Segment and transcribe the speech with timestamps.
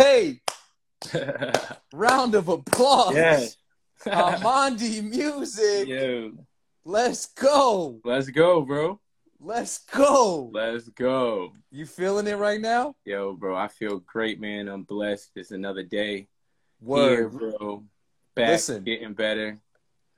[0.00, 0.40] Okay.
[1.92, 3.14] Round of applause.
[3.14, 3.46] Yeah.
[4.06, 5.88] Amandi Music.
[5.88, 6.32] Yo,
[6.84, 8.00] Let's go.
[8.04, 9.00] let's go, bro.
[9.40, 10.50] Let's go.
[10.52, 11.52] Let's go.
[11.72, 12.94] You feeling it right now?
[13.04, 14.68] Yo, bro, I feel great, man.
[14.68, 15.32] I'm blessed.
[15.36, 16.28] It's another day
[16.80, 17.10] Word.
[17.10, 17.84] here, bro.
[18.36, 18.84] Back, Listen.
[18.84, 19.58] getting better.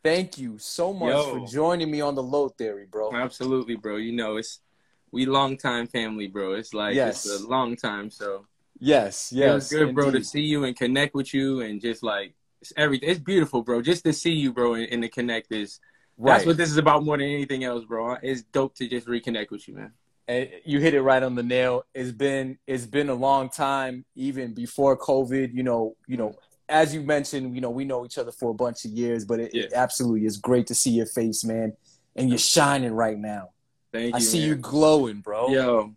[0.05, 1.41] Thank you so much Yo.
[1.41, 3.15] for joining me on the Lo Theory, bro.
[3.15, 3.97] Absolutely, bro.
[3.97, 4.61] You know, it's
[5.11, 6.53] we long time family, bro.
[6.53, 7.25] It's like Yes.
[7.27, 8.47] it's a long time, so
[8.81, 9.71] Yes, yes.
[9.71, 13.11] good, bro, to see you and connect with you, and just like it's everything.
[13.11, 13.83] It's beautiful, bro.
[13.83, 15.81] Just to see you, bro, and, and to connect is
[16.21, 16.35] Right.
[16.35, 18.19] that's what this is about more than anything else, bro.
[18.23, 19.93] It's dope to just reconnect with you, man.
[20.29, 21.85] And you hit it right on the nail.
[21.95, 25.55] It's been it's been a long time, even before COVID.
[25.55, 26.35] You know, you know,
[26.69, 29.41] as you mentioned, you know, we know each other for a bunch of years, but
[29.41, 31.73] it, it absolutely is great to see your face, man.
[32.17, 33.51] And you're shining right now.
[33.91, 34.17] Thank you.
[34.17, 34.49] I see man.
[34.49, 35.49] you glowing, bro.
[35.49, 35.95] Yo,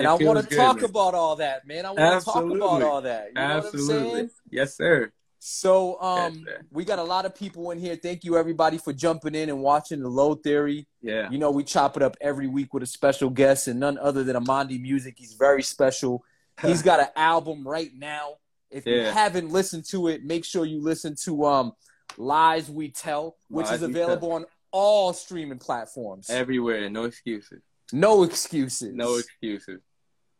[0.00, 0.84] and it I want to good, talk man.
[0.84, 1.86] about all that, man.
[1.86, 3.28] I want to talk about all that.
[3.28, 4.10] You know what I'm absolutely.
[4.12, 4.30] saying?
[4.50, 5.12] Yes, sir.
[5.42, 6.60] So, um, Yes, sir.
[6.70, 7.96] we got a lot of people in here.
[7.96, 10.86] Thank you, everybody, for jumping in and watching the Lo Theory.
[11.00, 11.30] Yeah.
[11.30, 14.22] You know, we chop it up every week with a special guest, and none other
[14.22, 15.14] than Amandi Music.
[15.16, 16.22] He's very special.
[16.62, 18.34] He's got an album right now.
[18.70, 21.72] If you haven't listened to it, make sure you listen to um,
[22.18, 26.28] Lies We Tell, which Lies is available on all streaming platforms.
[26.30, 26.88] Everywhere.
[26.90, 27.62] No excuses.
[27.92, 28.94] no excuses.
[28.94, 29.80] No excuses.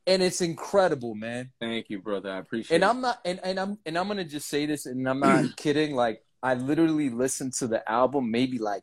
[0.06, 1.50] And it's incredible, man.
[1.60, 2.30] Thank you, brother.
[2.30, 2.86] I appreciate And it.
[2.88, 5.94] I'm not, and, and I'm, and I'm gonna just say this, and I'm not kidding.
[5.94, 8.82] Like, I literally listened to the album maybe like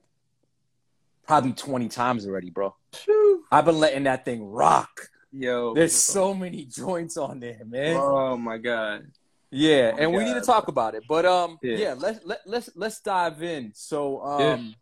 [1.26, 2.76] probably 20 times already, bro.
[2.94, 3.44] Phew.
[3.52, 5.10] I've been letting that thing rock.
[5.32, 5.74] Yo.
[5.74, 7.98] There's so many joints on there, man.
[8.02, 9.08] Oh my God.
[9.52, 11.04] Yeah, Oh my and we need to talk about it.
[11.08, 11.78] But um, Yeah.
[11.78, 13.72] yeah, let's let, let's let's dive in.
[13.74, 14.74] So um, Yeah.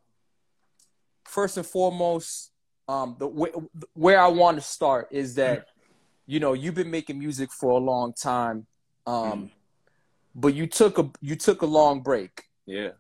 [1.26, 2.52] first and foremost,
[2.88, 5.66] um, the wh- where I want to start is that
[6.26, 8.68] you know you've been making music for a long time,
[9.06, 9.52] um, Mm.
[10.34, 12.44] but you took a you took a long break.
[12.66, 12.92] Yeah.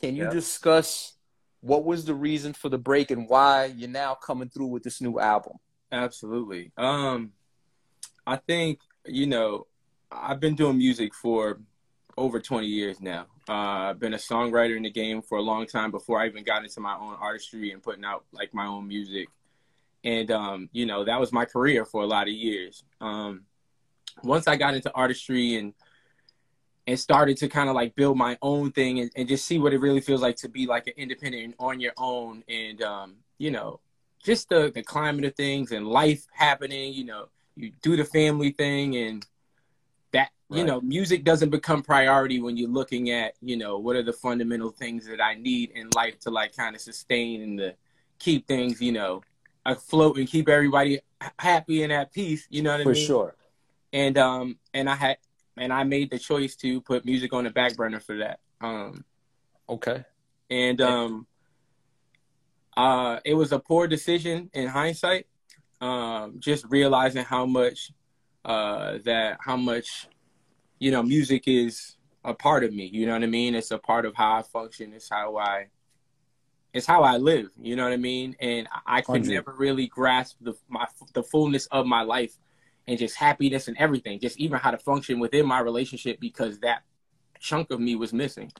[0.00, 0.30] Can you Yeah.
[0.30, 1.16] discuss
[1.60, 5.00] what was the reason for the break and why you're now coming through with this
[5.00, 5.58] new album?
[5.92, 6.72] Absolutely.
[6.76, 7.32] Um,
[8.26, 9.66] I think you know
[10.10, 11.60] I've been doing music for
[12.18, 13.26] over 20 years now.
[13.48, 16.44] Uh, I've been a songwriter in the game for a long time before I even
[16.44, 19.28] got into my own artistry and putting out like my own music.
[20.04, 22.84] And um, you know that was my career for a lot of years.
[23.00, 23.42] Um,
[24.22, 25.74] once I got into artistry and
[26.86, 29.72] and started to kind of like build my own thing and, and just see what
[29.72, 33.16] it really feels like to be like an independent and on your own and um,
[33.38, 33.80] you know
[34.22, 38.50] just the the climate of things and life happening you know you do the family
[38.50, 39.26] thing and
[40.12, 44.02] that you know music doesn't become priority when you're looking at you know what are
[44.02, 47.74] the fundamental things that i need in life to like kind of sustain and to
[48.18, 49.22] keep things you know
[49.66, 51.00] afloat and keep everybody
[51.38, 53.36] happy and at peace you know what For i mean For sure.
[53.92, 55.18] and um and i had
[55.56, 59.04] and i made the choice to put music on the back burner for that um
[59.68, 60.04] Okay.
[60.50, 61.26] and um
[62.76, 65.26] uh it was a poor decision in hindsight
[65.80, 67.92] um just realizing how much
[68.44, 70.08] uh that how much
[70.78, 73.78] you know music is a part of me you know what i mean it's a
[73.78, 75.66] part of how i function it's how i
[76.72, 79.32] it's how i live you know what i mean and i could Hundred.
[79.34, 82.36] never really grasp the my the fullness of my life
[82.86, 86.82] and just happiness and everything just even how to function within my relationship because that
[87.40, 88.50] chunk of me was missing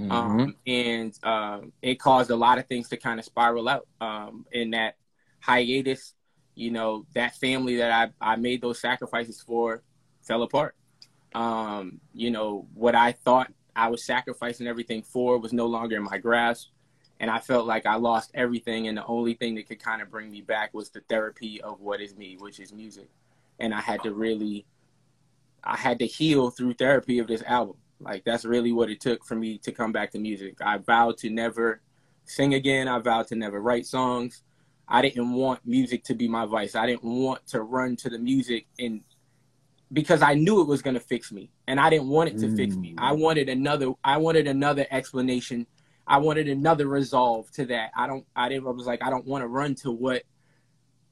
[0.00, 0.10] Mhm.
[0.10, 3.86] um, and um, it caused a lot of things to kind of spiral out.
[4.00, 4.96] Um, in that
[5.40, 6.14] hiatus,
[6.54, 9.82] you know, that family that I, I made those sacrifices for
[10.22, 10.74] fell apart.
[11.34, 16.02] Um, you know, what I thought I was sacrificing everything for was no longer in
[16.02, 16.68] my grasp.
[17.22, 18.88] And I felt like I lost everything.
[18.88, 21.80] And the only thing that could kind of bring me back was the therapy of
[21.80, 23.08] what is me, which is music.
[23.60, 24.66] And I had to really,
[25.62, 27.76] I had to heal through therapy of this album.
[28.00, 30.56] Like that's really what it took for me to come back to music.
[30.60, 31.80] I vowed to never
[32.24, 32.88] sing again.
[32.88, 34.42] I vowed to never write songs.
[34.88, 36.74] I didn't want music to be my vice.
[36.74, 39.00] I didn't want to run to the music and
[39.92, 42.56] because I knew it was going to fix me and I didn't want it to
[42.56, 42.94] fix me.
[42.94, 42.98] Mm.
[42.98, 45.66] I wanted another I wanted another explanation.
[46.06, 47.90] I wanted another resolve to that.
[47.96, 50.22] I don't I didn't I was like I don't want to run to what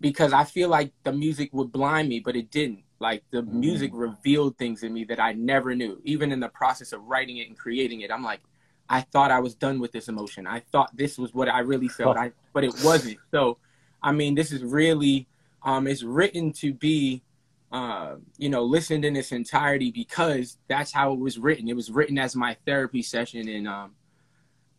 [0.00, 2.84] because I feel like the music would blind me, but it didn't.
[3.00, 3.52] Like the Mm.
[3.52, 6.00] music revealed things in me that I never knew.
[6.04, 8.40] Even in the process of writing it and creating it, I'm like,
[8.88, 10.46] I thought I was done with this emotion.
[10.46, 13.18] I thought this was what I really felt, I, but it wasn't.
[13.30, 13.58] So,
[14.02, 15.28] I mean, this is really,
[15.62, 17.22] um, it's written to be,
[17.70, 21.68] uh, you know, listened in its entirety because that's how it was written.
[21.68, 23.92] It was written as my therapy session, and um,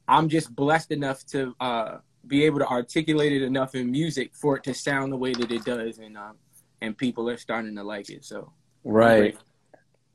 [0.08, 4.58] I'm just blessed enough to uh, be able to articulate it enough in music for
[4.58, 6.38] it to sound the way that it does, and um,
[6.82, 8.26] and people are starting to like it.
[8.26, 8.52] So
[8.84, 9.38] Right.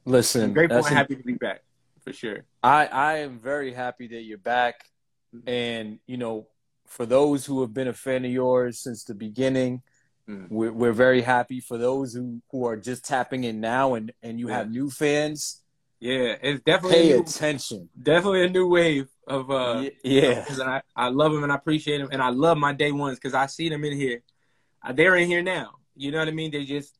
[0.05, 1.63] Listen, I'm grateful and happy to be back
[2.05, 2.45] for sure.
[2.63, 4.85] I I am very happy that you're back,
[5.47, 6.49] and you know,
[6.87, 9.83] for those who have been a fan of yours since the beginning,
[10.29, 10.51] Mm.
[10.51, 11.61] we're we're very happy.
[11.61, 14.59] For those who who are just tapping in now and and you Yeah.
[14.59, 15.63] have new fans,
[16.01, 17.89] Yeah, it's definitely pay a new, attention.
[18.01, 19.81] definitely a new wave of uh.
[19.83, 22.73] Y- yeah, And I, I love them and I appreciate them and I love my
[22.73, 24.23] day ones because I see them in here.
[24.83, 25.73] Uh, They're in here now.
[25.95, 26.51] You know what I mean?
[26.51, 26.99] They just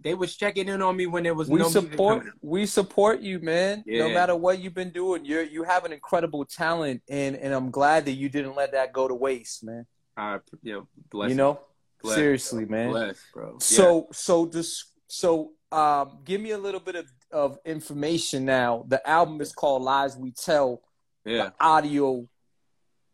[0.00, 3.20] they was checking in on me when there was we no support coming we support
[3.20, 3.82] you, man.
[3.86, 7.52] No matter what you've been doing, you are you have an incredible talent, and and
[7.52, 9.86] I'm glad that you didn't let that go to waste, man.
[10.16, 11.60] I, you know, bless you know,
[12.02, 12.14] Bless.
[12.14, 12.90] seriously, man.
[12.90, 13.58] bless, bro.
[13.58, 18.84] So so this so um give me a little bit of, of information now.
[18.88, 20.82] The album is called Lies We Tell,
[21.24, 22.28] yeah, audio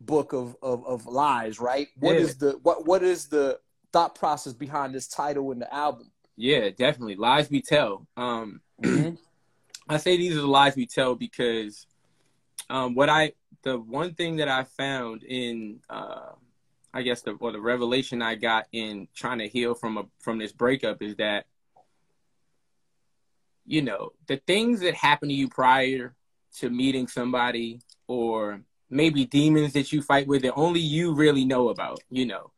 [0.01, 1.89] book of, of, of lies, right?
[1.99, 2.23] What Yeah.
[2.23, 3.59] is the what what is the
[3.93, 6.11] thought process behind this title and the album?
[6.37, 7.17] Yeah, definitely.
[7.17, 8.07] Lies we tell.
[8.17, 9.19] Um, Mhm.
[9.89, 11.87] I say these are the lies we tell because
[12.71, 13.33] um, what I
[13.63, 16.33] the one thing that I found in uh,
[16.95, 20.39] I guess the or the revelation I got in trying to heal from a from
[20.39, 21.47] this breakup is that
[23.67, 26.15] you know the things that happen to you prior
[26.59, 28.61] to meeting somebody or
[28.91, 32.51] maybe demons that you fight with that only you really know about you know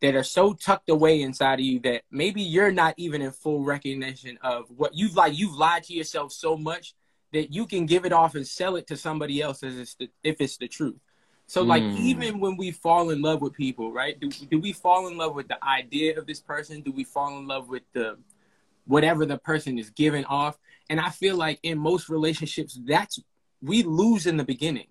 [0.00, 3.62] that are so tucked away inside of you that maybe you're not even in full
[3.62, 6.94] recognition of what you've like you've lied to yourself so much
[7.32, 10.08] that you can give it off and sell it to somebody else as it's the,
[10.24, 10.98] if it's the truth.
[11.46, 11.96] So like Mm.
[11.96, 14.18] even when we fall in love with people right?
[14.18, 16.80] Do, do we fall in love with the idea of this person?
[16.80, 18.18] Do we fall in love with the
[18.90, 20.58] whatever the person is giving off
[20.88, 23.18] and i feel like in most relationships that's
[23.62, 24.88] we lose in the beginning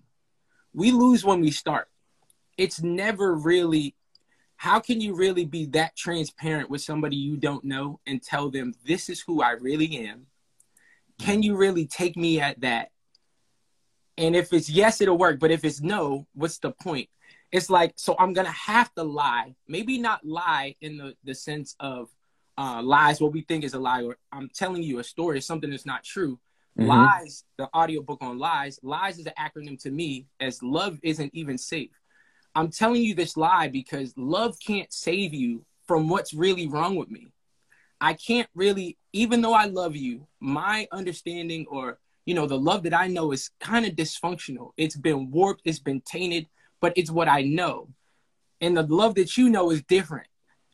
[0.73, 1.87] we lose when we start
[2.57, 3.95] it's never really
[4.59, 8.73] how can you really be that transparent with somebody you don't know and tell them
[8.85, 10.25] this is who I really am?
[11.17, 12.89] Can you really take me at that?
[14.17, 15.39] And if it's yes, it'll work.
[15.39, 17.07] But if it's no, what's the point?
[17.53, 19.55] It's like, so I'm gonna have to lie.
[19.65, 22.09] Maybe not lie in the, the sense of
[22.59, 25.69] uh, lies, what we think is a lie, or I'm telling you a story, something
[25.69, 26.39] that's not true.
[26.77, 26.87] Mhm.
[26.87, 31.57] Lies, the audiobook on lies, lies is an acronym to me as love isn't even
[31.57, 31.91] safe.
[32.55, 37.09] I'm telling you this lie because love can't save you from what's really wrong with
[37.09, 37.31] me.
[38.01, 42.83] I can't really, even though I love you, my understanding or, you know, the love
[42.83, 44.71] that I know is kind of dysfunctional.
[44.75, 46.47] It's been warped, it's been tainted,
[46.81, 47.89] but it's what I know.
[48.61, 50.27] And the love that you know is different.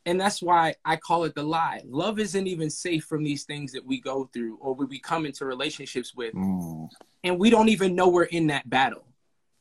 [0.06, 1.82] And that's why I call it the lie.
[1.86, 5.46] Love isn't even safe from these things that we go through or we come into
[5.46, 6.90] relationships with Mm.
[7.24, 9.08] and we don't even know we're in that battle.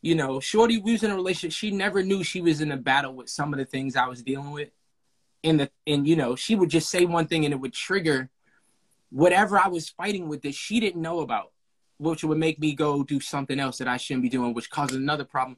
[0.02, 1.56] You know, Shorty we was in a relationship.
[1.56, 4.22] She never knew she was in a battle with some of the things I was
[4.22, 4.68] dealing with.
[5.42, 8.28] And the and you know, she would just say one thing and it would trigger
[9.10, 11.52] whatever I was fighting with that she didn't know about,
[11.98, 14.96] which would make me go do something else that I shouldn't be doing, which causes
[14.98, 15.56] another problem.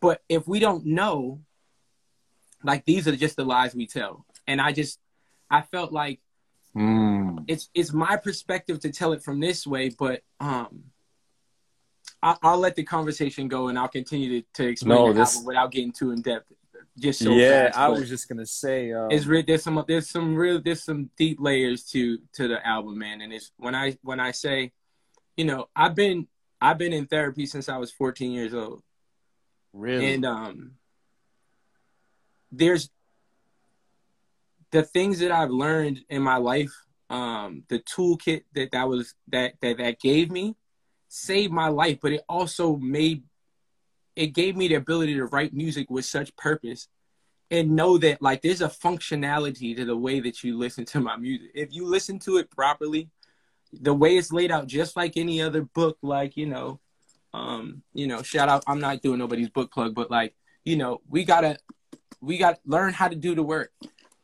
[0.00, 1.40] But if we don't know,
[2.64, 4.24] like these are just the lies we tell.
[4.46, 4.98] And I just
[5.50, 6.20] I felt like
[6.76, 7.44] Mm.
[7.46, 10.84] it's it's my perspective to tell it from this way, but um,
[12.20, 15.34] I, I'll let the conversation go and I'll continue to, to explain No, the this-
[15.36, 16.50] album without getting too in depth.
[16.98, 18.92] Just so yeah, fast, I was just gonna say.
[18.92, 22.64] Um, it's re- there's some there's some real there's some deep layers to to the
[22.66, 23.20] album, man.
[23.20, 24.72] And it's when I when I say,
[25.36, 26.28] you know, I've been
[26.60, 28.82] I've been in therapy since I was 14 years old,
[29.72, 30.14] really.
[30.14, 30.72] and um,
[32.56, 32.90] there's
[34.70, 36.72] the things that I've learned in my life,
[37.10, 40.56] um, the toolkit that that was that that that gave me,
[41.08, 41.98] saved my life.
[42.02, 43.22] But it also made
[44.16, 46.88] it gave me the ability to write music with such purpose,
[47.50, 51.16] and know that like there's a functionality to the way that you listen to my
[51.16, 51.50] music.
[51.54, 53.10] If you listen to it properly,
[53.72, 56.80] the way it's laid out, just like any other book, like you know,
[57.32, 58.64] um, you know, shout out.
[58.66, 60.34] I'm not doing nobody's book plug, but like
[60.64, 61.58] you know, we gotta
[62.24, 63.70] we got to learn how to do the work.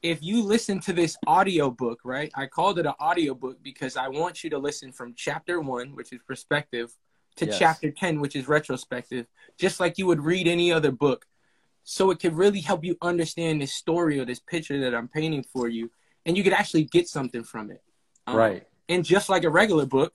[0.02, 2.30] If you listen to this audio book, right?
[2.34, 5.94] I called it an audio book because I want you to listen from chapter one,
[5.94, 6.96] which is perspective,
[7.36, 7.58] to Yes.
[7.58, 9.26] chapter 10, which is retrospective,
[9.58, 11.26] just like you would read any other book.
[11.84, 15.42] So it could really help you understand this story or this picture that I'm painting
[15.42, 15.90] for you,
[16.24, 17.82] and you could actually get something from it.
[18.26, 18.66] Um, right.
[18.88, 20.14] and just like a regular book,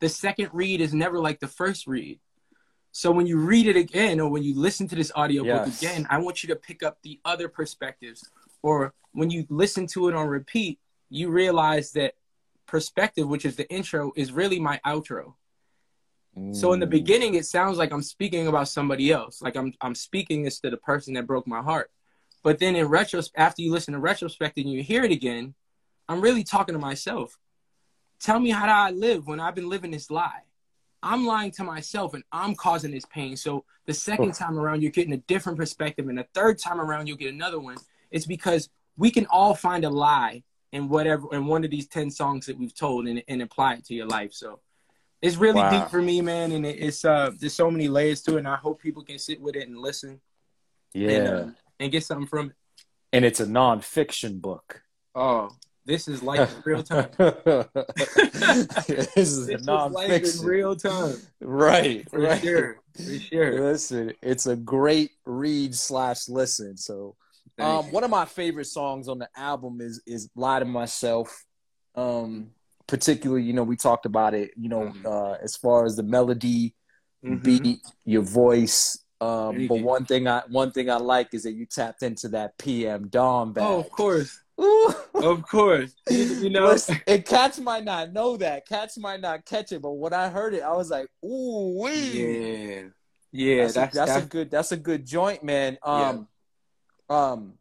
[0.00, 2.20] the second read is never like the first read.
[2.96, 5.82] So when you read it again or when you listen to this audiobook Yes.
[5.82, 8.30] again, I want you to pick up the other perspectives.
[8.62, 12.14] Or when you listen to it on repeat, you realize that
[12.64, 15.34] perspective, which is the intro, is really my outro.
[16.52, 16.90] So in the Mm.
[16.98, 20.70] beginning, it sounds like I'm speaking about somebody else, like I'm I'm speaking this to
[20.70, 21.90] the person that broke my heart.
[22.42, 25.54] But then in retro, after you listen to retrospect and you hear it again,
[26.08, 27.38] I'm really talking to myself.
[28.20, 30.44] tell me how do I live when I've been living this lie?
[31.06, 33.36] I'm lying to myself and I'm causing this pain.
[33.36, 37.06] So the second time around, you're getting a different perspective, and the third time around,
[37.06, 37.76] you'll get another one.
[38.10, 42.10] It's because we can all find a lie in whatever in one of these ten
[42.10, 44.32] songs that we've told and, and apply it to your life.
[44.32, 44.58] So
[45.22, 45.70] it's really wow.
[45.70, 48.48] deep for me, man, and it, it's uh there's so many layers to it, and
[48.48, 50.20] I hope people can sit with it and listen.
[50.92, 52.56] Yeah, and, uh, and get something from it.
[53.12, 54.82] And it's a nonfiction book.
[55.14, 55.50] Oh,
[55.86, 57.08] this is like real time.
[57.16, 57.68] this
[59.16, 60.44] is this nonfiction.
[60.44, 61.16] real time.
[61.40, 62.08] Right.
[62.10, 62.42] For right.
[62.42, 62.80] sure.
[62.94, 63.70] For sure.
[63.70, 66.76] Listen, it's a great read slash listen.
[66.76, 67.16] So
[67.58, 71.44] um, one of my favorite songs on the album is is Lie to Myself.
[71.94, 72.50] Um,
[72.86, 75.06] particularly, you know, we talked about it, you know, mm-hmm.
[75.06, 76.74] uh, as far as the melody,
[77.24, 77.36] mm-hmm.
[77.36, 78.98] beat, your voice.
[79.20, 82.58] Um, but one thing I one thing I like is that you tapped into that
[82.58, 83.64] PM Dawn bag.
[83.64, 84.42] Oh, of course.
[84.58, 85.94] Of course.
[86.08, 88.66] You, you know, Listen, and cats might not know that.
[88.66, 91.90] Cats might not catch it, but when I heard it, I was like, "Ooh, wee!"
[91.92, 92.82] Yeah,
[93.32, 93.62] yeah.
[93.62, 94.50] That's, that's, a, that's, that's, a good.
[94.50, 95.78] That's a good joint, man.
[95.82, 96.28] Um,
[97.10, 97.30] yeah.
[97.30, 97.54] um,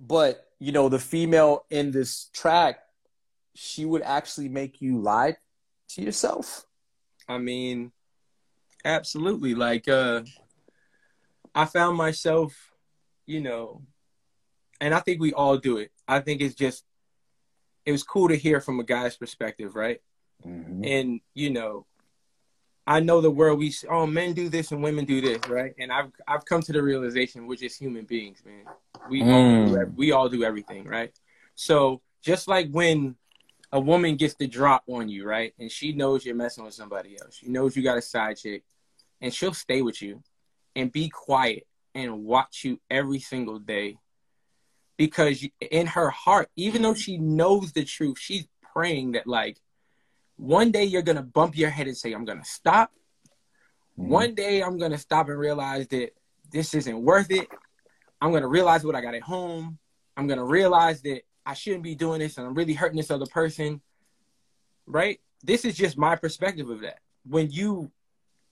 [0.00, 2.80] but you know, the female in this track,
[3.54, 5.36] she would actually make you lie
[5.90, 6.64] to yourself.
[7.28, 7.92] I mean,
[8.84, 9.54] absolutely.
[9.54, 10.22] Like, uh,
[11.54, 12.72] I found myself,
[13.26, 13.82] you know,
[14.82, 15.92] and I think we all do it.
[16.08, 16.84] I think it's just,
[17.86, 20.02] it was cool to hear from a guy's perspective, right?
[20.44, 20.84] Mm-hmm.
[20.84, 21.86] And you know,
[22.84, 25.72] I know the world we oh men do this and women do this, right?
[25.78, 28.64] And I've I've come to the realization we're just human beings, man.
[29.08, 29.32] We mm.
[29.32, 29.94] all do, mm.
[29.94, 31.12] we all do everything, right?
[31.54, 33.14] So just like when
[33.70, 35.54] a woman gets the drop on you, right?
[35.60, 37.36] And she knows you're messing with somebody else.
[37.36, 38.64] She knows you got a side chick,
[39.20, 40.22] and she'll stay with you
[40.74, 43.96] and be quiet and watch you every single day
[45.02, 49.60] because in her heart, even though she knows the truth, she's praying that like
[50.36, 52.92] one day you're gonna bump your head and say, I'm gonna stop.
[53.98, 54.10] Mm-hmm.
[54.10, 56.10] One day I'm gonna stop and realize that
[56.52, 57.48] this isn't worth it.
[58.20, 59.76] I'm gonna realize what I got at home.
[60.16, 63.26] I'm gonna realize that I shouldn't be doing this and I'm really hurting this other
[63.26, 63.80] person.
[64.86, 65.18] Right?
[65.42, 67.00] This is just my perspective of that.
[67.28, 67.90] When you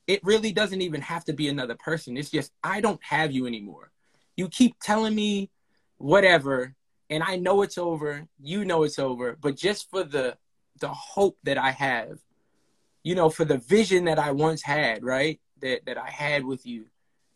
[0.08, 2.16] it really doesn't even have to be another person.
[2.16, 3.92] It's just I don't have you anymore.
[4.34, 5.48] You keep telling me
[6.00, 6.74] whatever
[7.10, 10.36] and I know it's over, you know it's over, but just for the
[10.78, 12.18] the hope that I have,
[13.02, 15.40] you know, for the vision that I once had, right?
[15.60, 16.86] That that I had with you.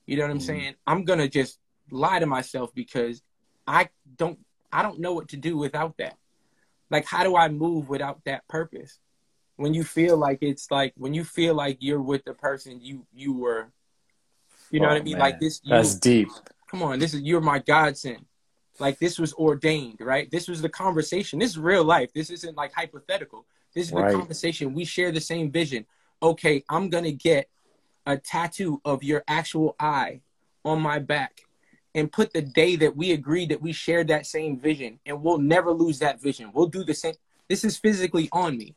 [0.06, 0.74] You know what I'm mm saying?
[0.86, 1.58] I'm gonna just
[1.90, 3.20] lie to myself because
[3.66, 4.38] I don't
[4.72, 6.16] I don't know what to do without that.
[6.90, 8.98] Like how do I move without that purpose?
[9.56, 13.06] When you feel like it's like when you feel like you're with the person you
[13.12, 13.72] you were
[14.70, 15.14] you know oh, what I mean?
[15.14, 15.20] Man.
[15.20, 16.28] Like this you, That's deep.
[16.70, 18.24] Come on, this is you're my godsend
[18.80, 20.30] like this was ordained, right?
[20.30, 21.38] This was the conversation.
[21.38, 22.12] This is real life.
[22.12, 23.46] This isn't like hypothetical.
[23.74, 24.10] This is right.
[24.10, 24.74] the conversation.
[24.74, 25.86] We share the same vision.
[26.22, 27.48] Okay, I'm gonna get
[28.06, 30.20] a tattoo of your actual eye
[30.64, 31.42] on my back
[31.94, 35.38] and put the day that we agreed that we shared that same vision and we'll
[35.38, 36.50] never lose that vision.
[36.52, 37.14] We'll do the same.
[37.48, 38.74] This is physically on me.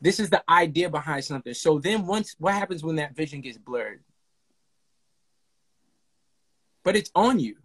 [0.00, 1.54] This is the idea behind something.
[1.54, 4.02] So then once what happens when that vision gets blurred?
[6.82, 7.56] But it's on you.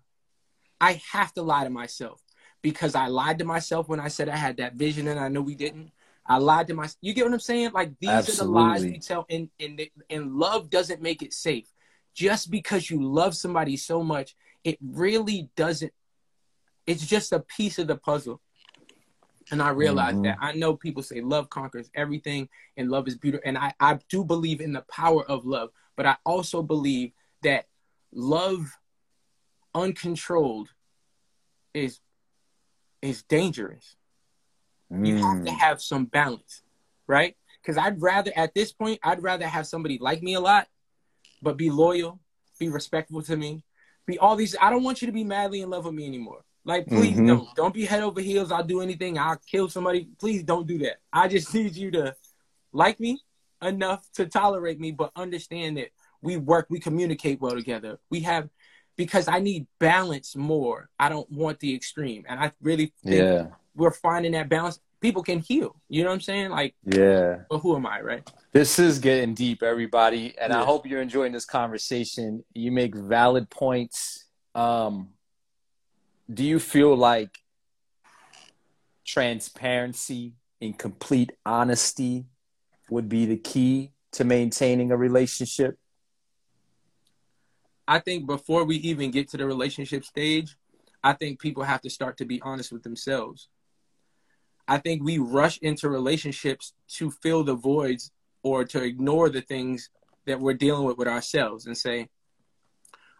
[0.81, 2.21] I have to lie to myself
[2.61, 5.41] because I lied to myself when I said I had that vision and I know
[5.41, 5.91] we didn't.
[6.25, 6.97] I lied to myself.
[7.01, 7.71] You get what I'm saying?
[7.73, 8.61] Like these Absolutely.
[8.61, 11.67] are the lies we tell, and and and love doesn't make it safe.
[12.13, 15.91] Just because you love somebody so much, it really doesn't.
[16.85, 18.41] It's just a piece of the puzzle.
[19.51, 20.23] And I realize mm-hmm.
[20.23, 20.37] that.
[20.39, 23.47] I know people say love conquers everything and love is beautiful.
[23.47, 27.65] And I, I do believe in the power of love, but I also believe that
[28.11, 28.71] love
[29.73, 30.69] uncontrolled
[31.73, 31.99] is
[33.01, 33.95] is dangerous.
[34.91, 35.07] Mm.
[35.07, 35.59] You have to mm.
[35.59, 36.61] have some balance,
[37.07, 37.35] right?
[37.61, 40.67] Because I'd rather at this point, I'd rather have somebody like me a lot,
[41.41, 42.19] but be loyal,
[42.59, 43.63] be respectful to me,
[44.05, 44.55] be all these.
[44.59, 46.43] I don't want you to be madly in love with me anymore.
[46.65, 47.27] Like, please mm-hmm.
[47.27, 47.55] don't.
[47.55, 48.51] Don't be head over heels.
[48.51, 49.17] I'll do anything.
[49.17, 50.09] I'll kill somebody.
[50.19, 50.97] Please don't do that.
[51.11, 52.15] I just need you to
[52.73, 53.21] like me
[53.61, 55.89] enough to tolerate me, but understand that
[56.21, 57.97] we work, we communicate well together.
[58.09, 58.49] We have
[58.99, 60.89] because I need balance more.
[60.99, 62.25] I don't want the extreme.
[62.27, 63.45] And I really yeah.
[63.73, 64.77] we're finding that balance.
[64.99, 65.77] People can heal.
[65.87, 66.49] You know what I'm saying?
[66.49, 67.43] Like Yeah.
[67.49, 68.29] But who am I, right?
[68.51, 70.37] This is getting deep, everybody.
[70.37, 70.61] And yeah.
[70.61, 72.43] I hope you're enjoying this conversation.
[72.53, 74.25] You make valid points.
[74.53, 75.11] Um
[76.31, 77.39] do you feel like
[79.05, 82.25] transparency and complete honesty
[82.89, 85.78] would be the key to maintaining a relationship?
[87.89, 90.55] I think before we even get to the relationship stage,
[91.03, 93.49] I think people have to start to be honest with themselves.
[94.67, 98.11] I think we rush into relationships to fill the voids
[98.43, 99.89] or to ignore the things
[100.27, 102.09] that we're dealing with with ourselves and say,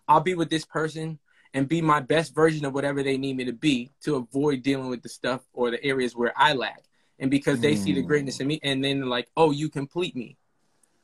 [0.08, 1.18] I'll be with this person
[1.56, 4.90] and be my best version of whatever they need me to be to avoid dealing
[4.90, 6.84] with the stuff or the areas where I lack.
[7.18, 7.84] And because they mm.
[7.84, 10.38] see the greatness in me and then like, oh, you complete me.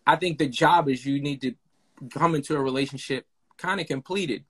[0.06, 1.56] I think the job is you need to
[2.12, 3.26] come into a relationship
[3.58, 4.46] kind of completed.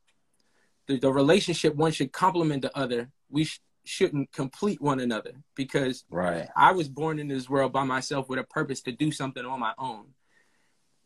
[0.88, 3.10] The, the relationship one should complement the other.
[3.30, 6.48] We sh- shouldn't complete one another because right.
[6.56, 9.60] I was born in this world by myself with a purpose to do something on
[9.60, 10.08] my own.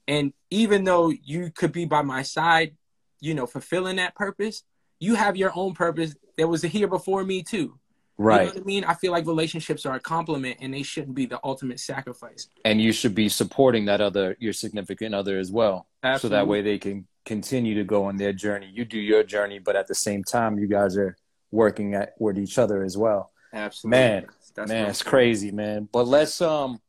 [0.08, 2.76] And even though you could be by my side,
[3.22, 4.64] you know, fulfilling that purpose,
[5.00, 7.80] you have your own purpose that was here before me too.
[8.20, 8.42] Right.
[8.42, 8.84] You know what I mean?
[8.84, 12.50] I feel like relationships are a compliment and they shouldn't be the ultimate sacrifice.
[12.66, 15.88] And you should be supporting that other, your significant other as well.
[16.04, 16.36] Absolutely.
[16.36, 18.70] So that way they can continue to go on their journey.
[18.74, 21.16] You do your journey, but at the same time, you guys are
[21.50, 23.32] working at with each other as well.
[23.54, 23.98] Absolutely.
[23.98, 25.88] Man, That's man, it's crazy, man.
[25.90, 26.82] But let's um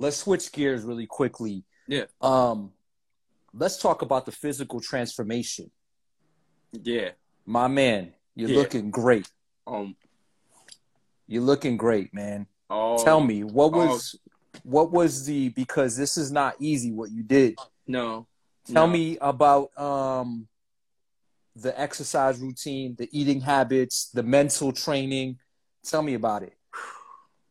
[0.00, 1.62] let's switch gears really quickly.
[1.86, 2.06] Yeah.
[2.20, 2.72] Um
[3.52, 5.70] let's talk about the physical transformation.
[6.72, 7.10] Yeah.
[7.46, 8.58] My man, you're yeah.
[8.58, 9.30] looking great.
[9.68, 9.94] Um
[11.26, 12.46] you're looking great, man.
[12.70, 14.60] Oh, Tell me what was oh.
[14.62, 17.58] what was the because this is not easy what you did.
[17.86, 18.26] No.
[18.66, 18.92] Tell no.
[18.92, 20.48] me about um
[21.56, 25.38] the exercise routine, the eating habits, the mental training.
[25.84, 26.54] Tell me about it.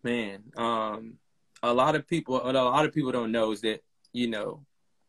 [0.04, 1.14] Man, um
[1.62, 4.66] a lot of people a lot of people don't know is that, you know,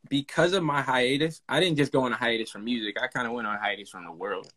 [0.08, 2.96] because of my hiatus, I didn't just go on a hiatus from music.
[3.02, 4.52] I kind of went on hiatus from the world.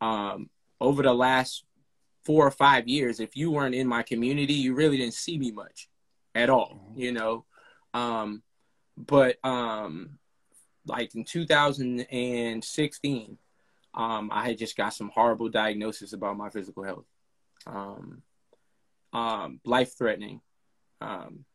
[0.00, 0.50] Um
[0.80, 1.64] over the last
[2.28, 5.50] four or five years, if you weren't in my community, you really didn't see me
[5.50, 5.88] much
[6.34, 7.00] at all, mm-hmm.
[7.00, 7.46] you know.
[7.94, 8.42] Um,
[8.98, 10.18] but um,
[10.86, 13.38] like in 2016,
[13.94, 17.06] um, I had just got some horrible diagnosis about my physical health,
[17.66, 18.20] um,
[19.14, 20.42] um, life threatening.
[21.00, 21.46] Um,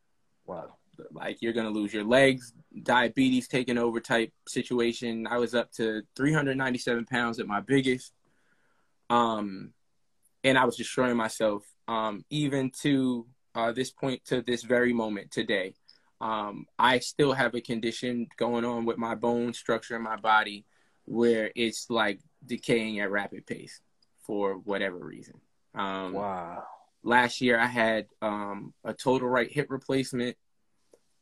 [0.44, 0.74] wow.
[1.12, 5.28] Like you're gonna lose your legs, diabetes taking over type situation.
[5.28, 8.12] I was up to 397 pounds at my biggest.
[9.08, 9.72] Um,
[10.44, 15.30] and I was destroying myself, um, even to uh, this point, to this very moment
[15.30, 15.74] today.
[16.20, 20.64] Um, I still have a condition going on with my bone structure in my body
[21.06, 23.80] where it's like decaying at rapid pace
[24.22, 25.34] for whatever reason.
[25.74, 26.62] Um, wow.
[27.02, 30.36] Last year, I had um, a total right hip replacement,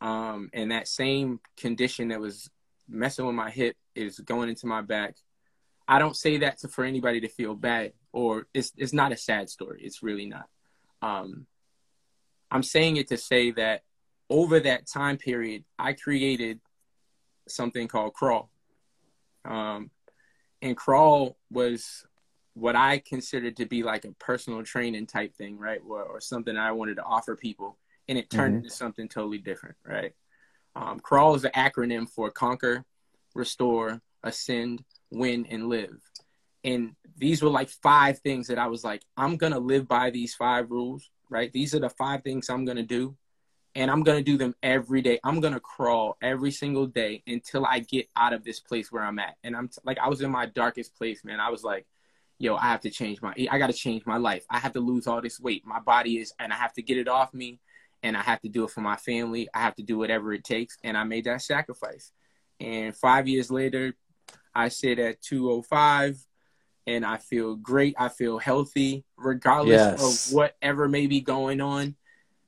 [0.00, 2.48] um, and that same condition that was
[2.88, 5.16] messing with my hip is going into my back.
[5.88, 9.16] I don't say that to, for anybody to feel bad or it's it's not a
[9.16, 9.80] sad story.
[9.82, 10.48] It's really not.
[11.00, 11.46] Um,
[12.50, 13.82] I'm saying it to say that
[14.28, 16.60] over that time period, I created
[17.48, 18.50] something called Crawl.
[19.44, 19.90] Um,
[20.60, 22.06] and Crawl was
[22.54, 25.80] what I considered to be like a personal training type thing, right?
[25.86, 27.78] Or, or something I wanted to offer people.
[28.08, 28.64] And it turned mm-hmm.
[28.64, 30.12] into something totally different, right?
[30.76, 32.84] Um, Crawl is the acronym for Conquer,
[33.34, 36.11] Restore, Ascend, Win, and Live
[36.64, 40.34] and these were like five things that I was like, I'm gonna live by these
[40.34, 41.52] five rules, right?
[41.52, 43.16] These are the five things I'm gonna do,
[43.74, 45.18] and I'm gonna do them every day.
[45.24, 49.18] I'm gonna crawl every single day until I get out of this place where I'm
[49.18, 49.36] at.
[49.44, 51.40] And I'm t- like, I was in my darkest place, man.
[51.40, 51.86] I was like,
[52.38, 54.44] yo, I have to change my, I got to change my life.
[54.50, 55.64] I have to lose all this weight.
[55.64, 57.60] My body is, and I have to get it off me,
[58.02, 59.48] and I have to do it for my family.
[59.54, 62.12] I have to do whatever it takes, and I made that sacrifice.
[62.58, 63.94] And five years later,
[64.54, 66.24] I sit at 205
[66.86, 67.94] and I feel great.
[67.98, 70.28] I feel healthy, regardless yes.
[70.28, 71.96] of whatever may be going on.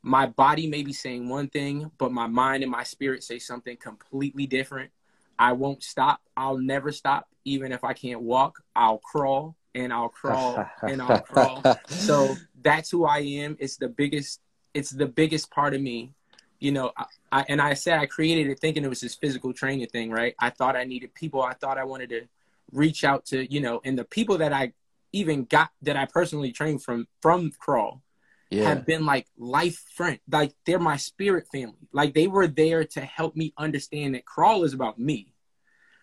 [0.02, 3.76] My body may be saying one thing, but my mind and my spirit say something
[3.76, 4.90] completely different.
[5.38, 6.20] I won't stop.
[6.36, 7.28] I'll never stop.
[7.44, 11.62] Even if I can't walk, I'll crawl and I'll crawl and I'll crawl.
[11.88, 13.56] So that's who I am.
[13.58, 14.40] It's the biggest.
[14.72, 16.12] It's the biggest part of me.
[16.60, 19.52] You know, I, I and I said I created it thinking it was this physical
[19.52, 20.34] training thing, right?
[20.38, 21.42] I thought I needed people.
[21.42, 22.22] I thought I wanted to
[22.72, 24.72] reach out to you know and the people that i
[25.12, 28.02] even got that i personally trained from from crawl
[28.50, 28.68] yeah.
[28.68, 33.00] have been like life friend like they're my spirit family like they were there to
[33.00, 35.32] help me understand that crawl is about me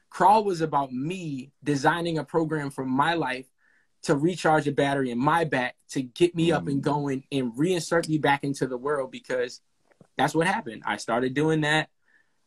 [0.10, 3.48] crawl was about me designing a program for my life
[4.04, 6.56] to recharge a battery in my back to get me mm.
[6.56, 6.82] up and mm.
[6.82, 9.62] going and reinsert me back into the world because
[10.18, 11.90] that's what happened i started doing that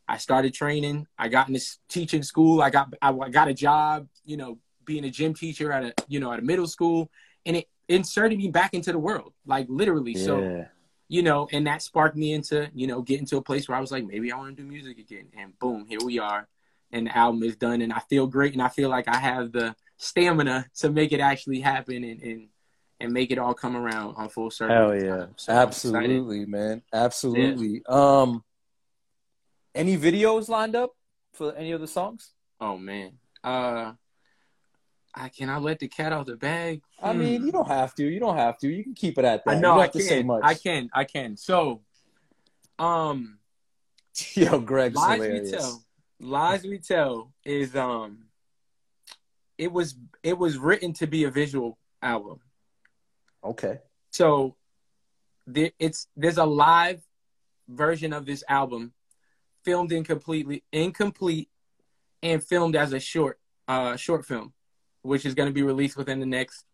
[0.06, 1.06] I started training.
[1.18, 2.62] I got in this teaching school.
[2.62, 6.20] I got I got a job, you know, being a gym teacher at a you
[6.20, 7.10] know at a middle school,
[7.46, 10.12] and it inserted me back into the world, like literally.
[10.12, 10.24] Yeah.
[10.24, 10.66] So,
[11.08, 13.80] you know, and that sparked me into you know getting to a place where I
[13.80, 16.48] was like, maybe I want to do music again, and boom, here we are,
[16.92, 19.52] and the album is done, and I feel great, and I feel like I have
[19.52, 22.48] the stamina to make it actually happen, and and
[23.00, 24.74] and make it all come around on full circle.
[24.74, 27.82] Hell yeah, so absolutely, man, absolutely.
[27.88, 27.94] Yeah.
[28.20, 28.44] Um,
[29.74, 30.92] any videos lined up
[31.32, 32.32] for any of the songs?
[32.60, 33.92] Oh man, uh,
[35.14, 36.82] I can I let the cat out the bag?
[37.02, 37.18] I hmm.
[37.18, 38.04] mean, you don't have to.
[38.04, 38.68] You don't have to.
[38.68, 39.50] You can keep it at that.
[39.50, 39.78] I know.
[39.78, 40.30] I can.
[40.42, 40.90] I can.
[40.92, 41.36] I can.
[41.36, 41.82] So,
[42.78, 43.38] um,
[44.34, 45.52] yo, Greg's lies hilarious.
[45.52, 45.84] we tell.
[46.20, 48.26] Lies we tell is um,
[49.58, 52.40] it was it was written to be a visual album.
[53.44, 53.78] Okay.
[54.10, 54.56] So,
[55.46, 57.02] the, it's there's a live
[57.68, 58.92] version of this album,
[59.64, 61.48] filmed incompletely, incomplete,
[62.22, 64.52] and filmed as a short uh short film
[65.04, 66.64] which is going to be released within the next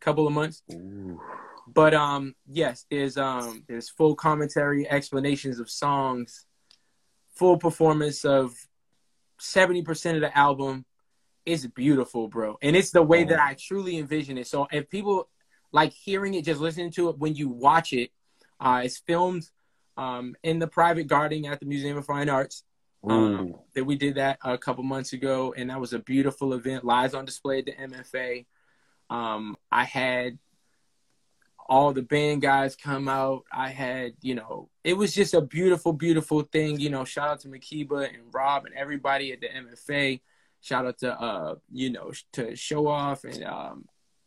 [0.00, 0.62] couple of months.
[0.72, 1.20] Ooh.
[1.66, 6.46] But um, yes, there's um, there's full commentary, explanations of songs,
[7.34, 8.54] full performance of
[9.38, 10.86] seventy percent of the album.
[11.44, 14.46] It's beautiful, bro, and it's the way that I truly envision it.
[14.46, 15.28] So if people
[15.72, 18.10] like hearing it, just listening to it when you watch it,
[18.60, 19.44] uh, it's filmed
[19.98, 22.64] um, in the private garden at the Museum of Fine Arts.
[23.04, 26.84] Um, that we did that a couple months ago, and that was a beautiful event.
[26.84, 28.44] Lies on display at the MFA.
[29.08, 30.38] Um, I had
[31.68, 33.44] all the band guys come out.
[33.52, 36.80] I had, you know, it was just a beautiful, beautiful thing.
[36.80, 40.20] You know, shout out to Makiba and Rob and everybody at the MFA.
[40.60, 43.84] Shout out to, uh, you know, to Show Off and, um,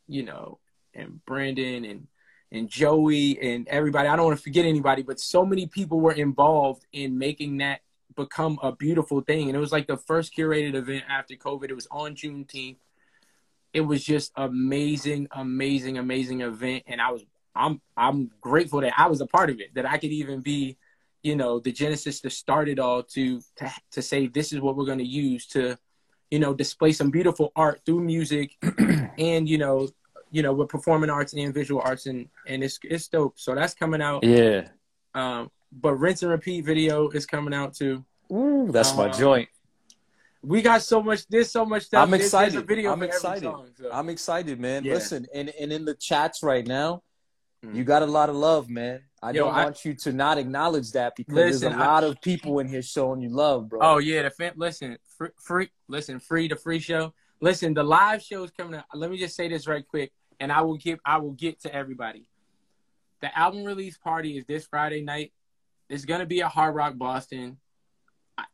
[0.08, 0.60] you know,
[0.94, 2.08] and Brandon and
[2.52, 4.08] and Joey and everybody.
[4.08, 7.82] I don't want to forget anybody, but so many people were involved in making that
[8.16, 9.48] become a beautiful thing.
[9.48, 11.70] And it was like the first curated event after COVID.
[11.70, 12.78] It was on Juneteenth.
[13.74, 16.84] It was just amazing, amazing, amazing event.
[16.88, 17.24] And I was
[17.56, 20.78] I'm I'm grateful that I was a part of it, that I could even be,
[21.24, 24.76] you know, the genesis to start it all to to to say this is what
[24.76, 25.78] we're gonna use to,
[26.30, 28.58] you know, display some beautiful art through music
[29.18, 29.88] and, you know,
[30.32, 33.40] you know, with performing arts and visual arts and and it's it's dope.
[33.40, 34.24] So that's coming out.
[34.24, 34.68] Yeah.
[35.14, 38.04] Um, but rinse and repeat video is coming out too.
[38.32, 39.50] Ooh, that's my um, joint.
[40.42, 41.28] We got so much.
[41.28, 42.08] There's so much stuff.
[42.08, 42.54] I'm excited.
[42.54, 43.44] There's, there's video I'm excited.
[43.44, 43.90] Song, so.
[43.92, 44.84] I'm excited, man.
[44.84, 44.96] Yeah.
[44.96, 47.04] Listen, and and in the chats right now,
[47.64, 47.76] mm.
[47.76, 49.02] you got a lot of love, man.
[49.22, 52.04] I Yo, don't I, want you to not acknowledge that because listen, there's a lot
[52.04, 53.80] I, of people in here showing you love, bro.
[53.82, 57.14] Oh yeah, the fam- listen, free, free, listen, free the free show.
[57.40, 58.86] Listen, the live show is coming out.
[58.94, 61.74] Let me just say this right quick, and I will give I will get to
[61.74, 62.28] everybody.
[63.22, 65.32] The album release party is this Friday night.
[65.88, 67.58] It's gonna be at Hard Rock Boston.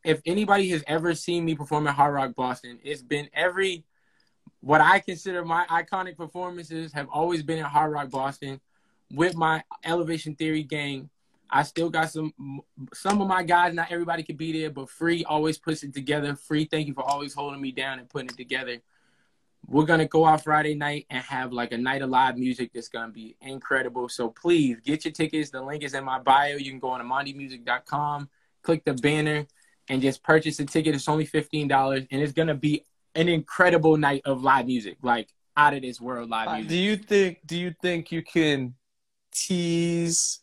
[0.03, 3.85] If anybody has ever seen me perform at Hard Rock Boston, it's been every
[4.59, 8.59] what I consider my iconic performances have always been at Hard Rock Boston
[9.13, 11.09] with my Elevation Theory gang.
[11.49, 12.33] I still got some
[12.93, 13.73] some of my guys.
[13.73, 16.35] Not everybody could be there, but Free always puts it together.
[16.35, 18.81] Free, thank you for always holding me down and putting it together
[19.67, 22.87] we're gonna go out Friday night and have like a night of live music that's
[22.87, 24.07] gonna be incredible.
[24.07, 25.49] So please get your tickets.
[25.49, 26.55] The link is in my bio.
[26.55, 28.29] You can go on to amandimusic.com,
[28.63, 29.45] click the banner,
[29.89, 30.95] and just purchase a ticket.
[30.95, 35.29] It's only fifteen dollars, and it's gonna be an incredible night of live music, like
[35.57, 36.65] out of this world live music.
[36.65, 37.39] Uh, do you think?
[37.45, 38.73] Do you think you can
[39.33, 40.39] tease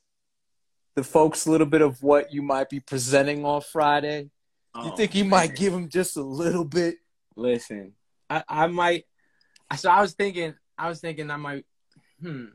[0.96, 4.28] the folks a little bit of what you might be presenting on Friday?
[4.74, 5.30] Oh, you think you man.
[5.30, 6.96] might give them just a little bit?
[7.36, 7.92] Listen,
[8.28, 9.06] I, I might
[9.76, 11.64] so I was thinking, I was thinking I might,
[12.20, 12.46] hmm,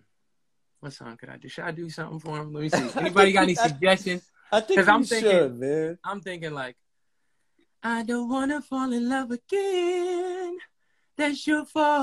[0.79, 1.47] what song could I do?
[1.49, 2.53] Should I do something for him?
[2.53, 2.89] Let me see.
[2.99, 4.29] Anybody got any suggestions?
[4.51, 5.97] I think I'm thinking, should, man.
[6.03, 6.75] I'm thinking like,
[7.83, 10.57] I don't wanna fall in love again.
[11.17, 11.99] That's your fault.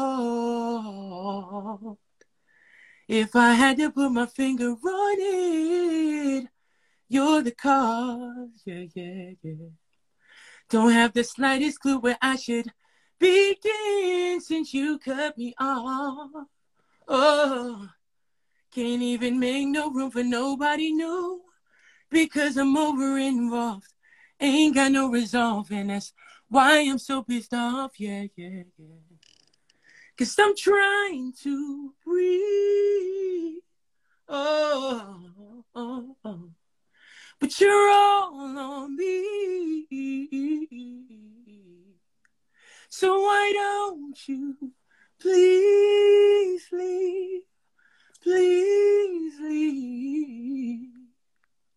[3.08, 6.48] If I had to put my finger on it,
[7.08, 8.62] you're the cause.
[8.64, 9.68] Yeah, yeah, yeah.
[10.68, 12.72] Don't have the slightest clue where I should
[13.18, 16.30] begin since you cut me off.
[17.08, 17.88] Oh,
[18.74, 21.42] can't even make no room for nobody new
[22.10, 23.92] because I'm over involved.
[24.40, 26.12] Ain't got no resolve, and that's
[26.48, 27.98] why I'm so pissed off.
[27.98, 29.16] Yeah, yeah, yeah.
[30.18, 33.60] Cause I'm trying to breathe.
[34.28, 35.20] Oh,
[35.74, 36.50] oh, oh.
[37.38, 39.86] but you're all on me.
[42.98, 44.56] So why don't you
[45.20, 47.42] please leave?
[48.22, 50.88] Please leave.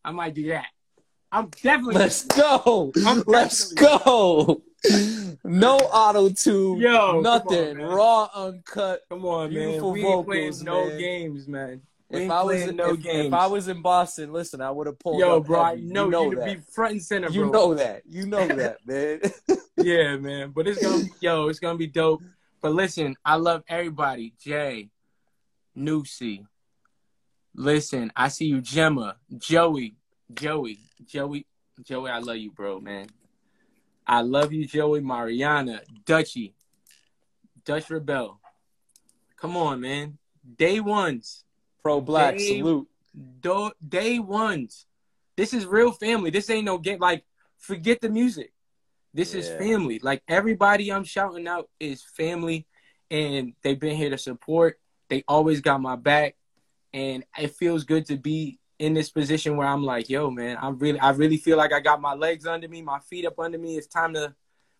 [0.06, 0.68] I might do that.
[1.30, 1.96] I'm definitely.
[1.96, 2.94] Let's go.
[3.06, 4.62] I'm Let's go.
[5.44, 6.80] no auto tune.
[6.80, 7.82] Yo, nothing.
[7.82, 9.02] On, Raw, uncut.
[9.10, 9.92] Come on, man.
[9.92, 10.98] We vocals, no man.
[11.00, 14.72] games, man if I was in, no if, if, I was in Boston, listen, I
[14.72, 15.20] would have pulled.
[15.20, 17.36] Yo, bro, I know you, know you to be front and center, bro.
[17.36, 18.02] You know that.
[18.08, 19.22] You know that, man.
[19.78, 20.52] yeah, man.
[20.52, 22.24] But it's gonna, be, yo, it's gonna be dope.
[22.62, 24.34] But listen, I love everybody.
[24.44, 24.90] Jay,
[25.76, 26.46] Nucy.
[27.54, 29.96] Listen, I see you, Gemma, Joey,
[30.34, 31.46] Joey, Joey,
[31.84, 32.10] Joey.
[32.10, 33.08] I love you, bro, man.
[34.08, 36.56] I love you, Joey, Mariana, Dutchy,
[37.66, 38.40] Dutch Rebel.
[39.38, 40.18] Come on, man.
[40.58, 41.44] Day ones.
[41.84, 42.88] Pro black day, salute.
[43.42, 44.86] Do, day ones.
[45.38, 46.30] This is real family.
[46.30, 47.00] This ain't no game.
[47.00, 47.24] Like,
[47.58, 48.52] forget the music.
[49.14, 49.42] This yeah.
[49.42, 50.00] is family.
[50.02, 52.68] Like everybody I'm shouting out is family,
[53.10, 54.80] and they've been here to support.
[55.10, 56.36] They always got my back,
[56.94, 60.78] and it feels good to be in this position where I'm like, yo, man, I'm
[60.78, 63.58] really, I really feel like I got my legs under me, my feet up under
[63.58, 63.78] me.
[63.78, 64.34] It's time to,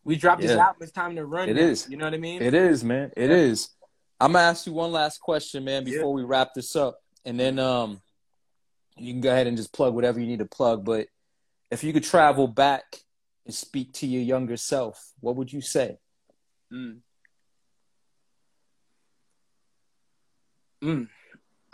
[0.04, 0.82] we drop this album.
[0.82, 1.50] It's time to run.
[1.50, 1.64] It now.
[1.64, 1.88] is.
[1.90, 2.42] You know what I mean?
[2.42, 3.12] It is, man.
[3.18, 3.36] It yeah.
[3.36, 3.70] is.
[4.20, 6.24] I'm gonna ask you one last question, man, before yeah.
[6.24, 8.02] we wrap this up, and then um,
[8.98, 10.84] you can go ahead and just plug whatever you need to plug.
[10.84, 11.08] But
[11.72, 12.84] if you could travel back
[13.46, 15.98] and speak to your younger self, what would you say?
[16.72, 17.00] Mm.
[20.84, 21.08] Mm.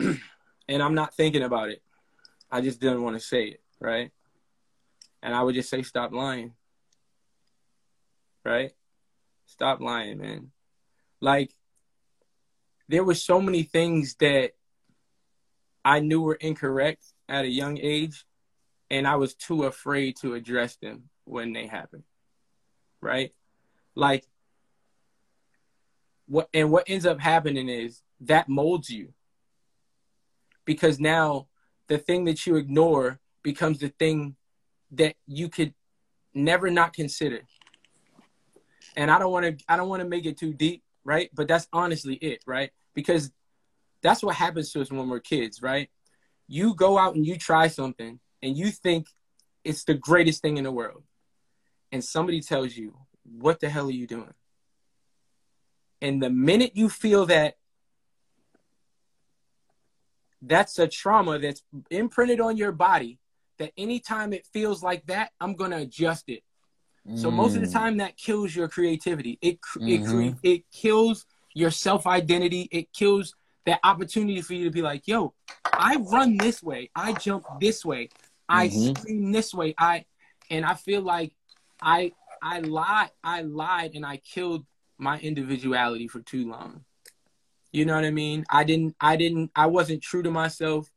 [0.00, 1.82] and I'm not thinking about it.
[2.50, 4.10] I just didn't want to say it, right?
[5.22, 6.52] And I would just say, stop lying.
[8.44, 8.72] Right?
[9.46, 10.50] Stop lying, man.
[11.20, 11.50] Like,
[12.88, 14.52] there were so many things that
[15.84, 18.24] I knew were incorrect at a young age,
[18.90, 22.04] and I was too afraid to address them when they happened.
[23.00, 23.32] Right?
[23.94, 24.24] Like,
[26.26, 29.12] what and what ends up happening is that molds you
[30.64, 31.46] because now
[31.86, 34.36] the thing that you ignore becomes the thing
[34.90, 35.72] that you could
[36.34, 37.40] never not consider
[38.96, 41.30] and i don't want to i don't want to make it too deep right?
[41.32, 42.70] But that's honestly it right?
[42.94, 43.30] Because
[44.02, 45.88] that's what happens to us when we're kids right?
[46.48, 49.06] You go out and you try something and you think
[49.64, 51.02] it's the greatest thing in the world.
[51.92, 54.34] And somebody tells you what the hell are you doing?
[56.02, 57.54] And the minute you feel that
[60.42, 63.18] that's a trauma that's imprinted on your body
[63.58, 66.42] that anytime it feels like that i'm going to adjust it.
[67.14, 67.72] So most of the mm.
[67.72, 70.20] time that kills your creativity it mm-hmm.
[70.20, 75.06] it it kills your self identity it kills that opportunity for you to be like
[75.06, 75.32] yo
[75.72, 78.08] i run this way i jump this way
[78.48, 78.94] i mm-hmm.
[78.94, 80.04] scream this way i
[80.50, 81.32] and i feel like
[81.80, 84.64] i i lied i lied and i killed
[84.98, 86.84] my individuality for too long
[87.76, 88.46] you know what I mean?
[88.48, 90.90] I didn't I didn't I wasn't true to myself.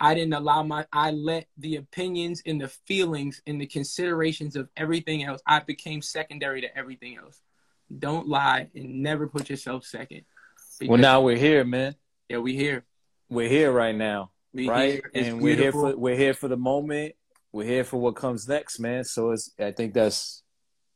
[0.00, 4.68] I didn't allow my I let the opinions and the feelings and the considerations of
[4.76, 5.40] everything else.
[5.46, 7.40] I became secondary to everything else.
[7.98, 10.22] Don't lie and never put yourself second.
[10.82, 11.96] Well, now we're here, man.
[12.28, 12.84] Yeah, we're here.
[13.28, 15.02] We're here right now, we right?
[15.14, 17.14] And we're here for we're here for the moment.
[17.50, 19.04] We're here for what comes next, man.
[19.04, 20.42] So it's I think that's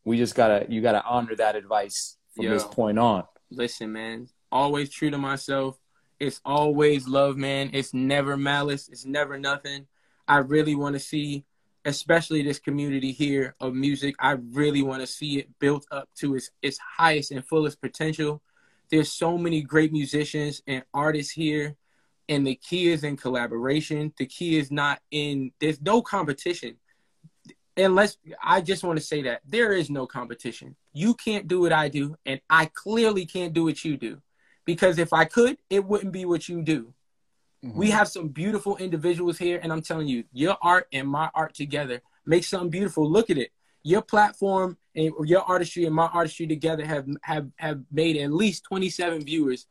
[0.04, 3.24] we just gotta you gotta honor that advice from Yo, this point on.
[3.50, 5.76] Listen, man always true to myself.
[6.22, 7.70] It's always love, man.
[7.72, 8.88] It's never malice.
[8.88, 9.88] It's never nothing.
[10.28, 11.44] I really want to see,
[11.84, 16.36] especially this community here of music, I really want to see it built up to
[16.36, 18.40] its, its highest and fullest potential.
[18.88, 21.74] There's so many great musicians and artists here,
[22.28, 24.12] and the key is in collaboration.
[24.16, 26.76] The key is not in, there's no competition
[27.76, 30.76] unless I just want to say that there is no competition.
[30.92, 34.22] You can't do what I do, and I clearly can't do what you do
[34.64, 36.92] because if I could, it wouldn't be what you do.
[37.64, 37.78] Mm-hmm.
[37.78, 41.54] We have some beautiful individuals here, and I'm telling you, your art and my art
[41.54, 43.08] together make something beautiful.
[43.08, 43.50] Look at it.
[43.84, 48.64] Your platform and your artistry and my artistry together have have have made at least
[48.64, 49.66] 27 viewers,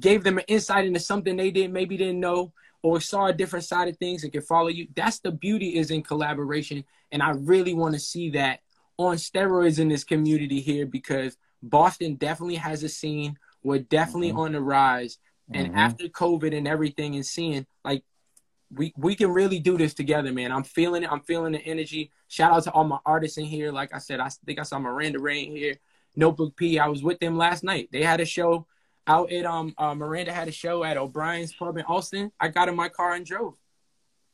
[0.00, 2.52] gave them an insight into something they didn't maybe didn't know
[2.82, 4.86] or saw a different side of things and can follow you.
[4.94, 8.60] That's the beauty is in collaboration, and I really want to see that
[8.96, 14.38] on steroids in this community here because Boston definitely has a scene we're definitely mm-hmm.
[14.40, 15.18] on the rise.
[15.52, 15.78] And mm-hmm.
[15.78, 18.02] after COVID and everything and seeing like
[18.70, 20.52] we we can really do this together, man.
[20.52, 21.12] I'm feeling it.
[21.12, 22.10] I'm feeling the energy.
[22.28, 23.72] Shout out to all my artists in here.
[23.72, 25.74] Like I said, I think I saw Miranda Rain here.
[26.16, 26.78] Notebook P.
[26.78, 27.88] I was with them last night.
[27.92, 28.66] They had a show
[29.06, 32.32] out at um uh, Miranda had a show at O'Brien's Pub in Allston.
[32.40, 33.58] I got in my car and drove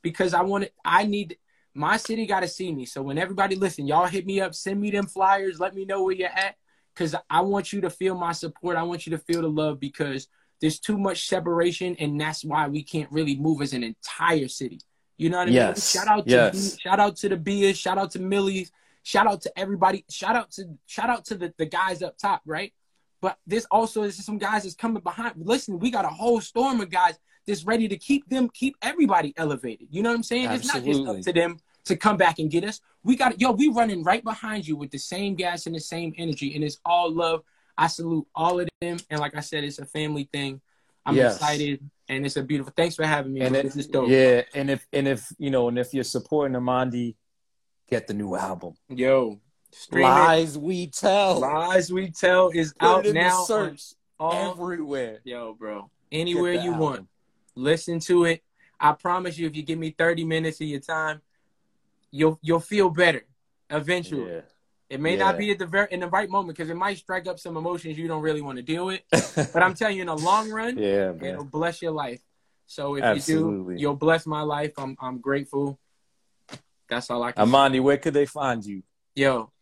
[0.02, 0.72] because I wanted.
[0.84, 1.38] I need
[1.74, 2.86] my city got to see me.
[2.86, 6.02] So when everybody listen, y'all hit me up, send me them flyers, let me know
[6.02, 6.56] where you're at
[7.00, 8.76] because I want you to feel my support.
[8.76, 10.28] I want you to feel the love because
[10.60, 14.80] there's too much separation, and that's why we can't really move as an entire city.
[15.16, 15.94] You know what I yes.
[15.94, 16.02] mean?
[16.02, 16.78] Shout out to yes.
[16.78, 18.70] Shout out to the Beers, shout out to Millie's,
[19.02, 22.42] shout out to everybody, shout out to shout out to the, the guys up top,
[22.44, 22.74] right?
[23.22, 25.36] But there's also there's some guys that's coming behind.
[25.38, 29.32] Listen, we got a whole storm of guys that's ready to keep them, keep everybody
[29.38, 29.88] elevated.
[29.90, 30.48] You know what I'm saying?
[30.48, 30.90] Absolutely.
[30.90, 32.80] It's not just up to them to come back and get us.
[33.02, 36.14] We got yo, we running right behind you with the same gas and the same
[36.18, 37.42] energy, and it's all love.
[37.78, 40.60] I salute all of them, and like I said, it's a family thing.
[41.06, 41.36] I'm Yes.
[41.36, 42.72] excited, and it's a beautiful.
[42.76, 43.40] Thanks for having me.
[43.40, 44.10] And it- this is dope.
[44.10, 47.16] Yeah, and if and if you know, and if you're supporting Amandi,
[47.88, 48.74] get the new album.
[48.88, 49.40] Yo,
[49.72, 50.08] stream it.
[50.08, 51.40] Lies we tell.
[51.40, 53.40] Lies we tell is Put out it in now.
[53.40, 55.20] the search all everywhere.
[55.24, 55.90] Yo, bro.
[56.12, 57.08] Anywhere Get the you want.
[57.54, 58.42] Listen to it.
[58.78, 61.20] I promise you, if you give me 30 minutes of your time,
[62.10, 63.22] you'll you'll feel better
[63.70, 64.30] eventually.
[64.32, 64.40] Yeah.
[64.88, 65.24] It may Yeah.
[65.26, 67.56] not be at the very in the right moment because it might strike up some
[67.56, 69.00] emotions you don't really want to deal with.
[69.52, 72.20] But I'm telling you, in the long run, yeah, it'll bless your life.
[72.66, 73.74] So if Absolutely.
[73.74, 74.72] you do, you'll bless my life.
[74.78, 75.78] I'm I'm grateful.
[76.88, 77.46] That's all I can.
[77.72, 77.80] say.
[77.80, 78.82] Where could they find you?
[79.14, 79.52] Yo,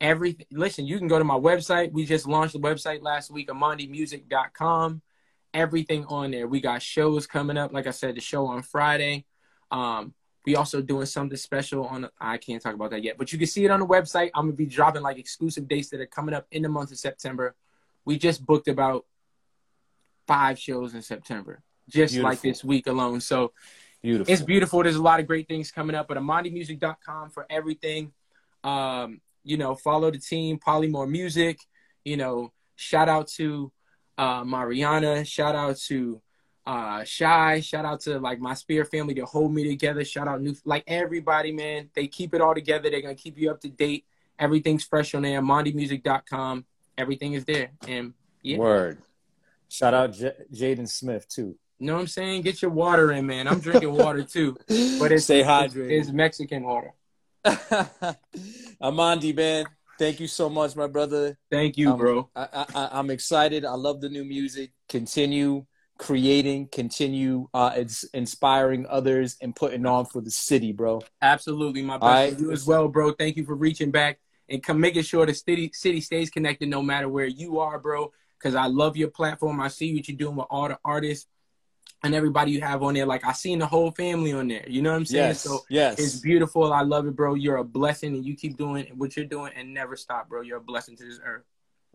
[0.00, 0.46] everything.
[0.50, 1.92] Listen, you can go to my website.
[1.92, 5.02] We just launched the website last week, amandimusic.com.
[5.54, 6.46] Everything on there.
[6.48, 7.72] We got shows coming up.
[7.72, 9.26] Like I said, the show on Friday.
[9.70, 12.08] Um, we also doing something special on.
[12.20, 14.30] I can't talk about that yet, but you can see it on the website.
[14.34, 16.98] I'm gonna be dropping like exclusive dates that are coming up in the month of
[16.98, 17.54] September.
[18.04, 19.06] We just booked about
[20.26, 23.20] five shows in September, just like this week alone.
[23.20, 23.52] So
[24.02, 24.32] Beautiful.
[24.32, 24.82] it's beautiful.
[24.82, 28.12] There's a lot of great things coming up, but AmandiMusic.com for everything.
[28.64, 31.58] Um, you know, follow the team, Polymore Music.
[32.04, 33.70] You know, shout out to
[34.18, 35.24] uh, Mariana.
[35.24, 36.20] Shout out to
[36.66, 37.60] uh, Shy.
[37.60, 40.04] Shout out to like my Spear family to hold me together.
[40.04, 41.90] Shout out new like everybody, man.
[41.94, 42.90] They keep it all together.
[42.90, 44.04] They're gonna keep you up to date.
[44.38, 45.40] Everything's fresh on there.
[45.40, 46.64] AmandiMusic.com.
[46.98, 47.70] Everything is there.
[47.86, 48.98] And yeah, Word.
[49.68, 51.56] Shout out J- Jaden Smith too.
[51.78, 52.42] you know what I'm saying?
[52.42, 53.48] Get your water in, man.
[53.48, 54.56] I'm drinking water too.
[54.98, 55.90] But it's Stay it's, hydrated.
[55.90, 56.92] it's Mexican water.
[58.82, 59.66] Amandi, man,
[59.98, 61.36] thank you so much, my brother.
[61.50, 62.30] Thank you, Um, bro.
[62.36, 63.64] I, I- I'm excited.
[63.64, 64.72] I love the new music.
[64.88, 65.64] Continue
[66.02, 71.00] creating, continue uh, ins- inspiring others, and putting on for the city, bro.
[71.22, 72.02] Absolutely, my best.
[72.02, 72.38] Right.
[72.40, 73.12] You as well, bro.
[73.12, 76.82] Thank you for reaching back and come making sure the city city stays connected no
[76.82, 78.12] matter where you are, bro.
[78.36, 79.60] Because I love your platform.
[79.60, 81.28] I see what you're doing with all the artists
[82.02, 83.06] and everybody you have on there.
[83.06, 84.64] Like I seen the whole family on there.
[84.68, 85.28] You know what I'm saying?
[85.28, 86.00] Yes, So yes.
[86.00, 86.72] it's beautiful.
[86.72, 87.34] I love it, bro.
[87.34, 90.40] You're a blessing, and you keep doing what you're doing and never stop, bro.
[90.40, 91.44] You're a blessing to this earth.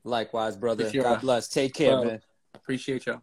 [0.06, 0.90] Likewise, brother.
[0.90, 1.50] God bless.
[1.50, 2.06] Take care, Bro.
[2.06, 2.22] man.
[2.56, 3.22] Appreciate y'all.